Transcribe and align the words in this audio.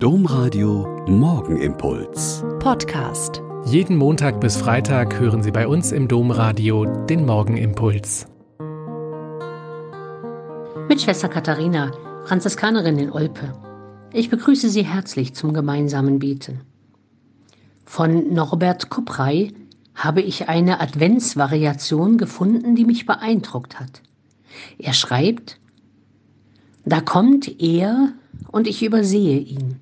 Domradio 0.00 1.04
Morgenimpuls. 1.08 2.44
Podcast. 2.60 3.42
Jeden 3.64 3.96
Montag 3.96 4.40
bis 4.40 4.56
Freitag 4.56 5.18
hören 5.18 5.42
Sie 5.42 5.50
bei 5.50 5.66
uns 5.66 5.90
im 5.90 6.06
Domradio 6.06 6.84
den 6.84 7.26
Morgenimpuls. 7.26 8.28
Mit 10.88 11.02
Schwester 11.02 11.28
Katharina, 11.28 11.90
Franziskanerin 12.26 12.96
in 12.96 13.10
Olpe. 13.10 13.52
Ich 14.12 14.30
begrüße 14.30 14.68
Sie 14.68 14.84
herzlich 14.84 15.34
zum 15.34 15.52
gemeinsamen 15.52 16.20
Beten. 16.20 16.60
Von 17.84 18.32
Norbert 18.32 18.90
Kupprey 18.90 19.52
habe 19.96 20.22
ich 20.22 20.48
eine 20.48 20.80
Adventsvariation 20.80 22.18
gefunden, 22.18 22.76
die 22.76 22.84
mich 22.84 23.04
beeindruckt 23.04 23.80
hat. 23.80 24.02
Er 24.78 24.92
schreibt, 24.92 25.58
da 26.84 27.00
kommt 27.00 27.60
er 27.60 28.12
und 28.52 28.68
ich 28.68 28.84
übersehe 28.84 29.40
ihn. 29.40 29.80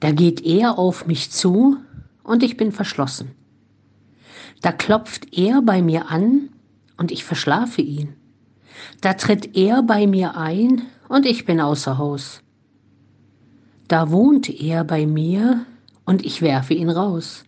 Da 0.00 0.12
geht 0.12 0.44
er 0.44 0.78
auf 0.78 1.06
mich 1.06 1.30
zu 1.30 1.78
und 2.22 2.42
ich 2.42 2.56
bin 2.56 2.72
verschlossen. 2.72 3.30
Da 4.60 4.72
klopft 4.72 5.36
er 5.36 5.62
bei 5.62 5.82
mir 5.82 6.10
an 6.10 6.50
und 6.96 7.12
ich 7.12 7.24
verschlafe 7.24 7.82
ihn. 7.82 8.14
Da 9.00 9.14
tritt 9.14 9.56
er 9.56 9.82
bei 9.82 10.06
mir 10.06 10.36
ein 10.36 10.82
und 11.08 11.26
ich 11.26 11.44
bin 11.44 11.60
außer 11.60 11.98
Haus. 11.98 12.42
Da 13.88 14.10
wohnt 14.10 14.48
er 14.48 14.84
bei 14.84 15.06
mir 15.06 15.64
und 16.04 16.24
ich 16.24 16.42
werfe 16.42 16.74
ihn 16.74 16.90
raus. 16.90 17.44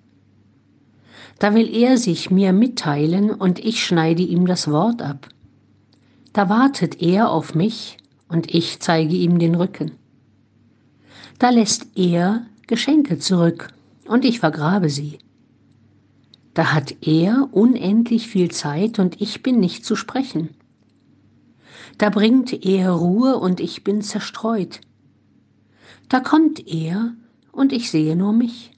Da 1.39 1.55
will 1.55 1.69
er 1.75 1.99
sich 1.99 2.31
mir 2.31 2.53
mitteilen 2.53 3.31
und 3.31 3.59
ich 3.59 3.85
schneide 3.85 4.23
ihm 4.23 4.47
das 4.47 4.71
Wort 4.71 5.03
ab. 5.03 5.29
Da 6.33 6.49
wartet 6.49 7.01
er 7.03 7.31
auf 7.31 7.55
mich 7.55 7.97
und 8.29 8.53
ich 8.55 8.81
zeige 8.81 9.15
ihm 9.15 9.39
den 9.39 9.55
Rücken. 9.55 9.93
Da 11.39 11.51
lässt 11.51 11.97
er 11.97 12.47
Geschenke 12.67 13.19
zurück 13.19 13.73
und 14.07 14.25
ich 14.25 14.41
vergrabe 14.41 14.91
sie. 14.91 15.19
Da 16.55 16.73
hat 16.73 16.97
er 17.07 17.49
unendlich 17.53 18.27
viel 18.27 18.51
Zeit 18.51 18.99
und 18.99 19.21
ich 19.21 19.43
bin 19.45 19.61
nicht 19.61 19.85
zu 19.85 19.95
sprechen. 19.95 20.51
Da 21.97 22.11
bringt 22.11 22.65
er 22.65 22.91
Ruhe 22.91 23.37
und 23.37 23.61
ich 23.61 23.85
bin 23.85 24.03
zerstreut. 24.03 24.81
Da 26.09 26.19
kommt 26.19 26.67
er 26.67 27.13
und 27.53 27.73
ich 27.73 27.91
sehe 27.91 28.17
nur 28.17 28.33
mich. 28.33 28.73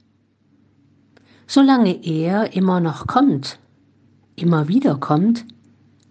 Solange 1.47 2.05
er 2.05 2.53
immer 2.55 2.81
noch 2.81 3.07
kommt, 3.07 3.59
immer 4.37 4.69
wieder 4.69 4.97
kommt, 4.97 5.47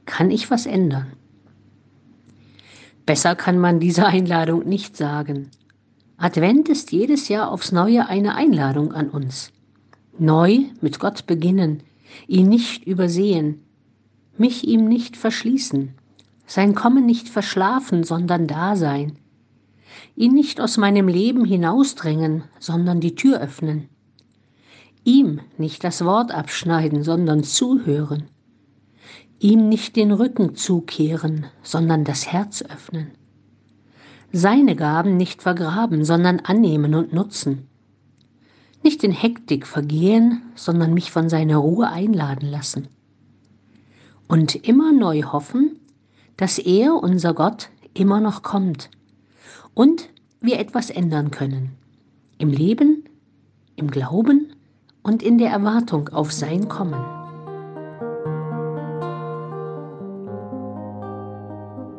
kann 0.05 0.31
ich 0.31 0.49
was 0.49 0.65
ändern. 0.65 1.13
Besser 3.05 3.35
kann 3.35 3.59
man 3.59 3.79
diese 3.79 4.05
Einladung 4.05 4.67
nicht 4.67 4.97
sagen. 4.97 5.51
Advent 6.21 6.67
ist 6.67 6.91
jedes 6.91 7.29
Jahr 7.29 7.49
aufs 7.49 7.71
Neue 7.71 8.09
eine 8.09 8.35
Einladung 8.35 8.91
an 8.91 9.09
uns. 9.09 9.53
Neu 10.17 10.65
mit 10.81 10.99
Gott 10.99 11.25
beginnen, 11.27 11.81
ihn 12.27 12.49
nicht 12.49 12.85
übersehen, 12.85 13.63
mich 14.37 14.67
ihm 14.67 14.83
nicht 14.83 15.15
verschließen, 15.15 15.93
sein 16.45 16.75
Kommen 16.75 17.05
nicht 17.05 17.29
verschlafen, 17.29 18.03
sondern 18.03 18.47
da 18.47 18.75
sein, 18.75 19.17
ihn 20.17 20.33
nicht 20.33 20.59
aus 20.59 20.75
meinem 20.75 21.07
Leben 21.07 21.45
hinausdrängen, 21.45 22.43
sondern 22.59 22.99
die 22.99 23.15
Tür 23.15 23.39
öffnen, 23.39 23.87
ihm 25.05 25.39
nicht 25.57 25.85
das 25.85 26.03
Wort 26.03 26.31
abschneiden, 26.31 27.01
sondern 27.01 27.45
zuhören, 27.45 28.27
ihm 29.39 29.69
nicht 29.69 29.95
den 29.95 30.11
Rücken 30.11 30.55
zukehren, 30.55 31.45
sondern 31.63 32.03
das 32.03 32.27
Herz 32.27 32.61
öffnen. 32.61 33.11
Seine 34.31 34.75
Gaben 34.75 35.17
nicht 35.17 35.41
vergraben, 35.41 36.05
sondern 36.05 36.39
annehmen 36.39 36.93
und 36.93 37.13
nutzen. 37.13 37.67
Nicht 38.83 39.03
in 39.03 39.11
Hektik 39.11 39.65
vergehen, 39.65 40.43
sondern 40.55 40.93
mich 40.93 41.11
von 41.11 41.29
seiner 41.29 41.57
Ruhe 41.57 41.89
einladen 41.89 42.49
lassen. 42.49 42.87
Und 44.27 44.55
immer 44.55 44.93
neu 44.93 45.23
hoffen, 45.23 45.79
dass 46.37 46.59
er, 46.59 46.95
unser 46.95 47.33
Gott, 47.33 47.69
immer 47.93 48.21
noch 48.21 48.43
kommt 48.43 48.89
und 49.73 50.09
wir 50.41 50.59
etwas 50.59 50.89
ändern 50.89 51.31
können. 51.31 51.71
Im 52.37 52.49
Leben, 52.49 53.03
im 53.75 53.89
Glauben 53.89 54.53
und 55.03 55.23
in 55.23 55.37
der 55.37 55.49
Erwartung 55.49 56.09
auf 56.09 56.31
sein 56.31 56.69
Kommen. 56.69 57.18